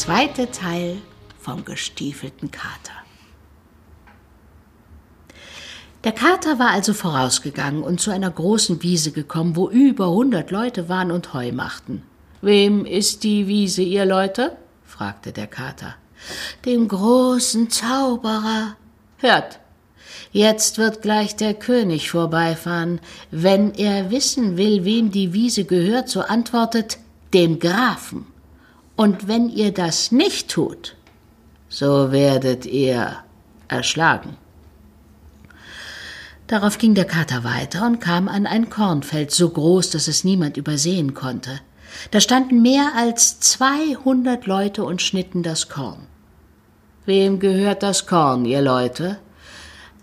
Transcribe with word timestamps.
zweite 0.00 0.50
Teil 0.50 0.96
vom 1.38 1.62
gestiefelten 1.66 2.50
Kater. 2.50 2.94
Der 6.04 6.12
Kater 6.12 6.58
war 6.58 6.70
also 6.70 6.94
vorausgegangen 6.94 7.82
und 7.82 8.00
zu 8.00 8.10
einer 8.10 8.30
großen 8.30 8.82
Wiese 8.82 9.12
gekommen, 9.12 9.56
wo 9.56 9.68
über 9.68 10.08
hundert 10.08 10.50
Leute 10.50 10.88
waren 10.88 11.10
und 11.10 11.34
Heu 11.34 11.52
machten. 11.52 12.02
Wem 12.40 12.86
ist 12.86 13.24
die 13.24 13.46
Wiese, 13.46 13.82
ihr 13.82 14.06
Leute? 14.06 14.56
fragte 14.86 15.32
der 15.32 15.46
Kater. 15.46 15.96
Dem 16.64 16.88
großen 16.88 17.68
Zauberer. 17.68 18.76
Hört, 19.18 19.60
jetzt 20.32 20.78
wird 20.78 21.02
gleich 21.02 21.36
der 21.36 21.52
König 21.52 22.10
vorbeifahren. 22.10 23.00
Wenn 23.30 23.74
er 23.74 24.10
wissen 24.10 24.56
will, 24.56 24.86
wem 24.86 25.10
die 25.10 25.34
Wiese 25.34 25.66
gehört, 25.66 26.08
so 26.08 26.22
antwortet 26.22 26.96
dem 27.34 27.58
Grafen. 27.58 28.29
Und 29.00 29.28
wenn 29.28 29.48
ihr 29.48 29.72
das 29.72 30.12
nicht 30.12 30.50
tut, 30.50 30.94
so 31.70 32.12
werdet 32.12 32.66
ihr 32.66 33.16
erschlagen. 33.66 34.36
Darauf 36.48 36.76
ging 36.76 36.94
der 36.94 37.06
Kater 37.06 37.42
weiter 37.42 37.86
und 37.86 38.00
kam 38.00 38.28
an 38.28 38.46
ein 38.46 38.68
Kornfeld 38.68 39.30
so 39.30 39.48
groß, 39.48 39.88
dass 39.88 40.06
es 40.06 40.22
niemand 40.22 40.58
übersehen 40.58 41.14
konnte. 41.14 41.60
Da 42.10 42.20
standen 42.20 42.60
mehr 42.60 42.92
als 42.94 43.40
zweihundert 43.40 44.44
Leute 44.44 44.84
und 44.84 45.00
schnitten 45.00 45.42
das 45.42 45.70
Korn. 45.70 46.06
Wem 47.06 47.40
gehört 47.40 47.82
das 47.82 48.06
Korn, 48.06 48.44
ihr 48.44 48.60
Leute? 48.60 49.18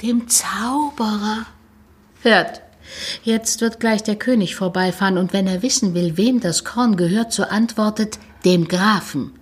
Dem 0.00 0.28
Zauberer. 0.28 1.44
Hört, 2.22 2.62
jetzt 3.22 3.60
wird 3.60 3.80
gleich 3.80 4.02
der 4.02 4.16
König 4.16 4.56
vorbeifahren, 4.56 5.18
und 5.18 5.34
wenn 5.34 5.46
er 5.46 5.60
wissen 5.60 5.92
will, 5.92 6.16
wem 6.16 6.40
das 6.40 6.64
Korn 6.64 6.96
gehört, 6.96 7.34
so 7.34 7.42
antwortet 7.42 8.18
dem 8.44 8.68
Grafen. 8.68 9.38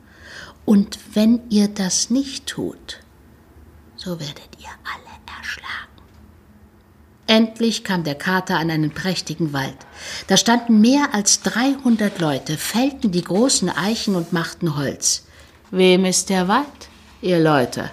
Und 0.65 0.99
wenn 1.15 1.41
ihr 1.51 1.69
das 1.69 2.11
nicht 2.11 2.47
tut, 2.47 2.99
so 3.97 4.19
werdet 4.21 4.49
ihr 4.59 4.69
alle 4.85 5.39
erschlagen. 5.39 5.87
Endlich 7.27 7.83
kam 7.83 8.05
der 8.05 8.15
Kater 8.15 8.59
an 8.59 8.71
einen 8.71 8.93
prächtigen 8.93 9.53
Wald. 9.53 9.77
Da 10.29 10.37
standen 10.37 10.81
mehr 10.81 11.13
als 11.13 11.41
dreihundert 11.43 12.21
Leute, 12.21 12.57
fällten 12.57 13.11
die 13.11 13.25
großen 13.25 13.69
Eichen 13.69 14.15
und 14.15 14.33
machten 14.33 14.77
Holz. 14.77 15.27
Wem 15.71 16.05
ist 16.05 16.29
der 16.29 16.47
Wald, 16.47 16.67
ihr 17.21 17.41
Leute? 17.41 17.91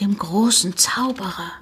Dem 0.00 0.18
großen 0.18 0.76
Zauberer. 0.76 1.52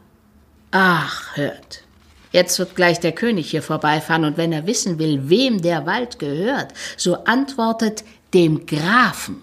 Ach, 0.70 1.36
hört. 1.36 1.84
Jetzt 2.30 2.58
wird 2.58 2.76
gleich 2.76 3.00
der 3.00 3.12
König 3.12 3.50
hier 3.50 3.62
vorbeifahren, 3.62 4.24
und 4.24 4.36
wenn 4.36 4.52
er 4.52 4.66
wissen 4.66 4.98
will, 4.98 5.30
wem 5.30 5.62
der 5.62 5.86
Wald 5.86 6.18
gehört, 6.18 6.74
so 6.96 7.24
antwortet 7.24 8.04
dem 8.34 8.66
Grafen. 8.66 9.42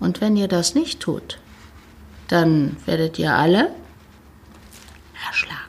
Und 0.00 0.20
wenn 0.20 0.36
ihr 0.36 0.48
das 0.48 0.74
nicht 0.74 1.00
tut, 1.00 1.38
dann 2.28 2.76
werdet 2.86 3.18
ihr 3.18 3.34
alle 3.34 3.70
erschlagen. 5.28 5.60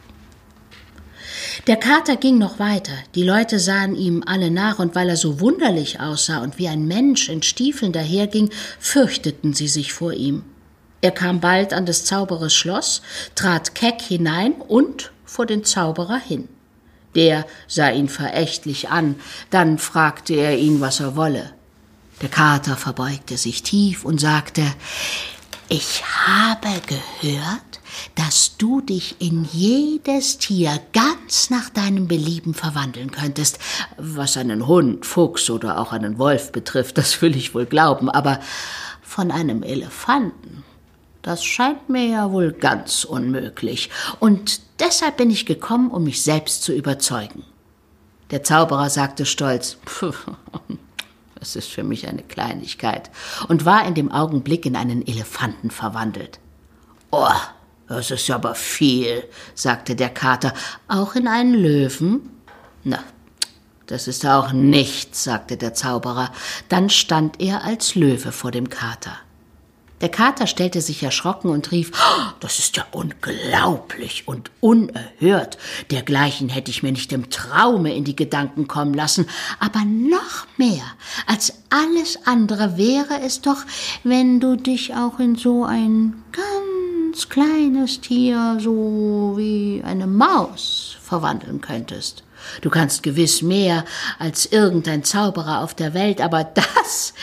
Der 1.68 1.78
Kater 1.78 2.18
ging 2.18 2.38
noch 2.38 2.60
weiter. 2.60 2.94
Die 3.16 3.24
Leute 3.24 3.58
sahen 3.58 3.96
ihm 3.96 4.24
alle 4.26 4.52
nach, 4.52 4.80
und 4.80 4.96
weil 4.96 5.08
er 5.08 5.18
so 5.18 5.40
wunderlich 5.40 6.00
aussah 6.00 6.40
und 6.40 6.58
wie 6.58 6.68
ein 6.68 6.88
Mensch 6.88 7.30
in 7.30 7.42
Stiefeln 7.42 7.94
daherging, 7.94 8.50
fürchteten 8.80 9.54
sie 9.54 9.68
sich 9.68 9.94
vor 9.94 10.14
ihm. 10.14 10.44
Er 11.02 11.12
kam 11.12 11.40
bald 11.40 11.74
an 11.74 11.86
des 11.86 12.06
Zauberers 12.06 12.54
Schloss, 12.54 13.02
trat 13.36 13.76
keck 13.76 14.02
hinein 14.02 14.54
und 14.54 15.12
vor 15.26 15.46
den 15.46 15.64
Zauberer 15.64 16.18
hin. 16.18 16.50
Der 17.16 17.46
sah 17.68 17.90
ihn 17.92 18.10
verächtlich 18.10 18.90
an, 18.90 19.16
dann 19.50 19.78
fragte 19.78 20.34
er 20.34 20.58
ihn, 20.58 20.82
was 20.82 21.00
er 21.00 21.16
wolle. 21.16 21.52
Der 22.22 22.30
Kater 22.30 22.78
verbeugte 22.78 23.38
sich 23.38 23.64
tief 23.64 24.06
und 24.06 24.20
sagte 24.20 24.64
Ich 25.70 26.04
habe 26.06 26.70
gehört, 26.88 27.74
dass 28.16 28.58
du 28.58 28.82
dich 28.82 29.16
in 29.20 29.48
jedes 29.52 30.38
Tier 30.38 30.80
ganz 30.94 31.50
nach 31.50 31.70
deinem 31.70 32.08
Belieben 32.08 32.54
verwandeln 32.54 33.12
könntest. 33.12 33.60
Was 33.98 34.38
einen 34.38 34.68
Hund, 34.68 35.06
Fuchs 35.06 35.50
oder 35.50 35.80
auch 35.80 35.92
einen 35.92 36.18
Wolf 36.18 36.52
betrifft, 36.52 36.98
das 36.98 37.22
will 37.22 37.36
ich 37.36 37.54
wohl 37.54 37.66
glauben, 37.66 38.10
aber 38.10 38.40
von 39.02 39.32
einem 39.32 39.64
Elefanten, 39.64 40.64
das 41.22 41.44
scheint 41.44 41.88
mir 41.90 42.06
ja 42.06 42.32
wohl 42.32 42.52
ganz 42.52 43.04
unmöglich. 43.06 43.90
Und 44.20 44.62
deshalb 44.80 45.18
bin 45.18 45.30
ich 45.30 45.46
gekommen, 45.46 45.90
um 45.90 46.04
mich 46.04 46.22
selbst 46.22 46.64
zu 46.64 46.74
überzeugen. 46.74 47.44
Der 48.32 48.44
Zauberer 48.44 48.90
sagte 48.90 49.26
stolz, 49.26 49.78
das 51.44 51.58
ist 51.58 51.68
für 51.68 51.84
mich 51.84 52.08
eine 52.08 52.24
Kleinigkeit, 52.24 53.12
und 53.50 53.66
war 53.66 53.86
in 53.86 53.96
dem 53.96 54.14
Augenblick 54.14 54.66
in 54.66 54.78
einen 54.78 55.06
Elefanten 55.06 55.72
verwandelt. 55.72 56.40
Oh, 57.12 57.28
das 57.90 58.12
ist 58.12 58.32
aber 58.32 58.56
viel, 58.56 59.26
sagte 59.54 59.98
der 59.98 60.08
Kater. 60.08 60.54
Auch 60.88 61.16
in 61.16 61.28
einen 61.28 61.54
Löwen? 61.54 62.30
Na, 62.86 63.04
das 63.88 64.08
ist 64.08 64.26
auch 64.26 64.54
nichts, 64.54 65.26
sagte 65.26 65.58
der 65.58 65.74
Zauberer. 65.74 66.32
Dann 66.70 66.90
stand 66.90 67.42
er 67.42 67.66
als 67.66 67.96
Löwe 67.96 68.32
vor 68.32 68.52
dem 68.52 68.70
Kater. 68.70 69.18
Der 70.04 70.10
Kater 70.10 70.48
stellte 70.48 70.82
sich 70.82 71.02
erschrocken 71.02 71.50
und 71.50 71.72
rief, 71.72 71.94
oh, 71.96 72.34
das 72.42 72.60
ist 72.60 72.76
ja 72.76 72.86
unglaublich 72.92 74.28
und 74.28 74.52
unerhört. 74.60 75.58
Dergleichen 75.92 76.50
hätte 76.50 76.72
ich 76.72 76.84
mir 76.84 76.92
nicht 76.92 77.14
im 77.14 77.30
Traume 77.30 77.96
in 77.96 78.04
die 78.04 78.16
Gedanken 78.16 78.68
kommen 78.68 78.94
lassen. 78.94 79.28
Aber 79.62 79.80
noch 79.86 80.46
mehr 80.58 80.84
als 81.26 81.54
alles 81.70 82.20
andere 82.26 82.78
wäre 82.78 83.22
es 83.24 83.40
doch, 83.40 83.64
wenn 84.04 84.42
du 84.42 84.58
dich 84.58 84.94
auch 84.94 85.20
in 85.20 85.38
so 85.38 85.64
ein 85.64 86.22
ganz 86.34 87.30
kleines 87.30 88.02
Tier, 88.02 88.58
so 88.60 89.36
wie 89.38 89.84
eine 89.86 90.06
Maus, 90.06 90.98
verwandeln 91.02 91.62
könntest. 91.62 92.26
Du 92.60 92.70
kannst 92.70 93.04
gewiss 93.04 93.42
mehr 93.42 93.86
als 94.20 94.48
irgendein 94.48 95.06
Zauberer 95.06 95.62
auf 95.62 95.74
der 95.74 95.94
Welt, 95.94 96.20
aber 96.20 96.44
das 96.44 97.14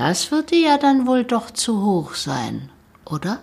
das 0.00 0.30
dir 0.50 0.58
ja 0.58 0.78
dann 0.78 1.06
wohl 1.06 1.24
doch 1.24 1.50
zu 1.50 1.84
hoch 1.84 2.14
sein, 2.14 2.70
oder? 3.04 3.38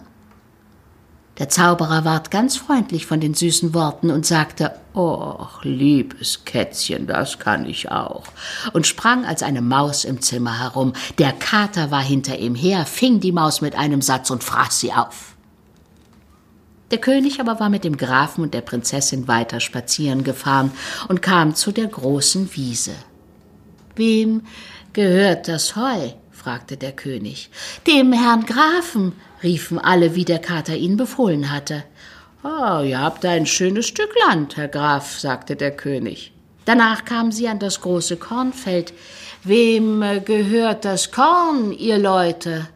Der 1.37 1.49
Zauberer 1.49 2.03
ward 2.03 2.31
ganz 2.31 2.57
freundlich 2.57 3.05
von 3.05 3.19
den 3.19 3.35
süßen 3.35 3.75
Worten 3.75 4.09
und 4.09 4.25
sagte, 4.25 4.73
Och, 4.95 5.63
liebes 5.63 6.45
Kätzchen, 6.45 7.05
das 7.05 7.37
kann 7.37 7.67
ich 7.67 7.91
auch, 7.91 8.23
und 8.73 8.87
sprang 8.87 9.23
als 9.23 9.43
eine 9.43 9.61
Maus 9.61 10.03
im 10.03 10.19
Zimmer 10.19 10.59
herum. 10.59 10.93
Der 11.19 11.31
Kater 11.31 11.91
war 11.91 12.01
hinter 12.01 12.39
ihm 12.39 12.55
her, 12.55 12.87
fing 12.87 13.19
die 13.19 13.31
Maus 13.31 13.61
mit 13.61 13.77
einem 13.77 14.01
Satz 14.01 14.31
und 14.31 14.43
fraß 14.43 14.79
sie 14.79 14.93
auf. 14.93 15.35
Der 16.89 16.97
König 16.97 17.39
aber 17.39 17.59
war 17.59 17.69
mit 17.69 17.83
dem 17.83 17.97
Grafen 17.97 18.41
und 18.41 18.55
der 18.55 18.61
Prinzessin 18.61 19.27
weiter 19.27 19.59
spazieren 19.59 20.23
gefahren 20.23 20.71
und 21.07 21.21
kam 21.21 21.53
zu 21.53 21.71
der 21.71 21.85
großen 21.85 22.55
Wiese. 22.55 22.95
Wem 23.95 24.41
gehört 24.93 25.47
das 25.47 25.75
Heu? 25.75 26.13
Fragte 26.47 26.77
der 26.77 26.93
König. 26.93 27.49
Dem 27.87 28.13
Herrn 28.13 28.45
Grafen, 28.45 29.11
riefen 29.43 29.79
alle, 29.79 30.15
wie 30.15 30.23
der 30.23 30.39
Kater 30.39 30.77
ihnen 30.77 30.95
befohlen 30.95 31.51
hatte. 31.51 31.83
Oh, 32.41 32.81
ihr 32.83 33.01
habt 33.01 33.25
ein 33.25 33.45
schönes 33.45 33.85
Stück 33.85 34.11
Land, 34.25 34.55
Herr 34.55 34.69
Graf, 34.69 35.19
sagte 35.19 35.57
der 35.57 35.71
König. 35.71 36.31
Danach 36.63 37.03
kamen 37.03 37.33
sie 37.33 37.49
an 37.49 37.59
das 37.59 37.81
große 37.81 38.15
Kornfeld. 38.15 38.93
Wem 39.43 40.01
gehört 40.23 40.85
das 40.85 41.11
Korn, 41.11 41.73
ihr 41.73 41.97
Leute? 41.97 42.69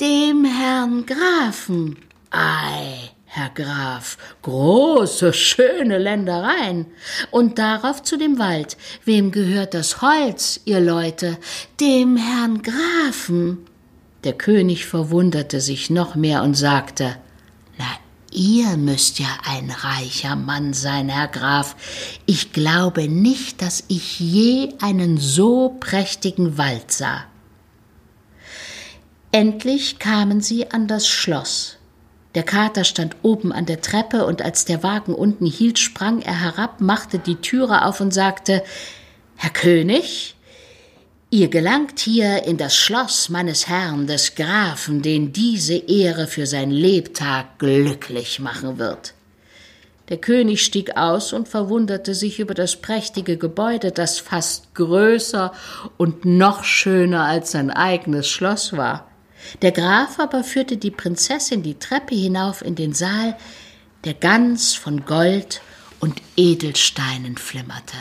Dem 0.00 0.46
Herrn 0.46 1.04
Grafen. 1.04 1.98
Ei, 2.30 3.10
Herr 3.36 3.50
Graf, 3.50 4.16
große, 4.42 5.32
schöne 5.32 5.98
Ländereien. 5.98 6.86
Und 7.32 7.58
darauf 7.58 8.00
zu 8.04 8.16
dem 8.16 8.38
Wald. 8.38 8.76
Wem 9.04 9.32
gehört 9.32 9.74
das 9.74 10.00
Holz, 10.00 10.60
ihr 10.66 10.78
Leute? 10.78 11.36
Dem 11.80 12.16
Herrn 12.16 12.62
Grafen. 12.62 13.66
Der 14.22 14.34
König 14.34 14.86
verwunderte 14.86 15.60
sich 15.60 15.90
noch 15.90 16.14
mehr 16.14 16.44
und 16.44 16.54
sagte, 16.54 17.16
Na, 17.76 17.86
ihr 18.30 18.76
müsst 18.76 19.18
ja 19.18 19.26
ein 19.44 19.68
reicher 19.68 20.36
Mann 20.36 20.72
sein, 20.72 21.08
Herr 21.08 21.26
Graf. 21.26 21.74
Ich 22.26 22.52
glaube 22.52 23.08
nicht, 23.08 23.62
dass 23.62 23.82
ich 23.88 24.20
je 24.20 24.74
einen 24.80 25.18
so 25.18 25.76
prächtigen 25.80 26.56
Wald 26.56 26.92
sah. 26.92 27.24
Endlich 29.32 29.98
kamen 29.98 30.40
sie 30.40 30.70
an 30.70 30.86
das 30.86 31.08
Schloss. 31.08 31.78
Der 32.34 32.42
Kater 32.42 32.82
stand 32.82 33.16
oben 33.22 33.52
an 33.52 33.66
der 33.66 33.80
Treppe, 33.80 34.26
und 34.26 34.42
als 34.42 34.64
der 34.64 34.82
Wagen 34.82 35.14
unten 35.14 35.46
hielt, 35.46 35.78
sprang 35.78 36.20
er 36.20 36.40
herab, 36.40 36.80
machte 36.80 37.18
die 37.18 37.36
Türe 37.36 37.84
auf 37.84 38.00
und 38.00 38.12
sagte 38.12 38.64
Herr 39.36 39.50
König, 39.50 40.34
ihr 41.30 41.48
gelangt 41.48 42.00
hier 42.00 42.44
in 42.44 42.56
das 42.56 42.76
Schloss 42.76 43.28
meines 43.28 43.68
Herrn 43.68 44.06
des 44.06 44.34
Grafen, 44.34 45.02
den 45.02 45.32
diese 45.32 45.74
Ehre 45.74 46.26
für 46.26 46.46
sein 46.46 46.70
Lebtag 46.70 47.58
glücklich 47.58 48.40
machen 48.40 48.78
wird. 48.78 49.14
Der 50.08 50.18
König 50.18 50.62
stieg 50.62 50.96
aus 50.96 51.32
und 51.32 51.48
verwunderte 51.48 52.14
sich 52.14 52.38
über 52.38 52.54
das 52.54 52.76
prächtige 52.76 53.38
Gebäude, 53.38 53.90
das 53.90 54.18
fast 54.18 54.74
größer 54.74 55.52
und 55.96 56.24
noch 56.24 56.62
schöner 56.64 57.24
als 57.24 57.52
sein 57.52 57.70
eigenes 57.70 58.28
Schloss 58.28 58.76
war. 58.76 59.08
Der 59.62 59.72
Graf 59.72 60.18
aber 60.18 60.44
führte 60.44 60.76
die 60.76 60.90
Prinzessin 60.90 61.62
die 61.62 61.78
Treppe 61.78 62.14
hinauf 62.14 62.62
in 62.62 62.74
den 62.74 62.92
Saal, 62.92 63.36
der 64.04 64.14
ganz 64.14 64.74
von 64.74 65.04
Gold 65.04 65.60
und 66.00 66.20
Edelsteinen 66.36 67.36
flimmerte. 67.36 67.96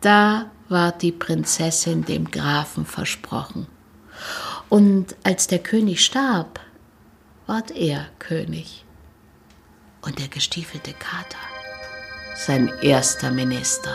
Da 0.00 0.50
war 0.68 0.92
die 0.92 1.12
Prinzessin 1.12 2.04
dem 2.04 2.30
Grafen 2.30 2.86
versprochen. 2.86 3.66
Und 4.68 5.16
als 5.22 5.46
der 5.46 5.58
König 5.58 6.04
starb, 6.04 6.60
ward 7.46 7.70
er 7.72 8.06
König 8.18 8.84
und 10.00 10.18
der 10.18 10.28
gestiefelte 10.28 10.92
Kater 10.94 11.38
sein 12.34 12.72
erster 12.80 13.30
Minister. 13.30 13.94